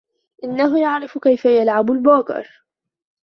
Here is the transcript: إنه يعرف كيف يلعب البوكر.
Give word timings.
إنه 0.43 0.79
يعرف 0.79 1.17
كيف 1.17 1.45
يلعب 1.45 1.91
البوكر. 1.91 2.47